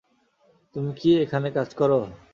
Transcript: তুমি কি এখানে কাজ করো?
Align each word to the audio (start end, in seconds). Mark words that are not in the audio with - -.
তুমি 0.75 0.91
কি 0.99 1.09
এখানে 1.23 1.47
কাজ 1.57 1.69
করো? 1.79 1.99